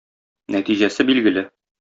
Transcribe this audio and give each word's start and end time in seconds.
Нәтиҗәсе 0.55 1.07
билгеле. 1.11 1.47